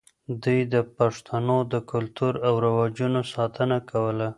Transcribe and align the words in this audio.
دوی 0.43 0.59
د 0.73 0.75
پښتنو 0.97 1.57
د 1.73 1.75
کلتور 1.91 2.33
او 2.47 2.53
رواجونو 2.65 3.21
ساتنه 3.33 3.77
کوله. 3.89 4.27